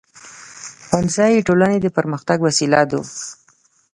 [0.87, 3.01] ښوونځی د ټولنې د پرمختګ وسیله ده.